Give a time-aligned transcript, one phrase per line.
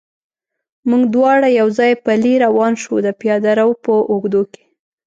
[0.89, 4.63] موږ دواړه یو ځای پلی روان شو، د پیاده رو په اوږدو کې.